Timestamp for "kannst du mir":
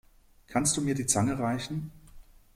0.47-0.95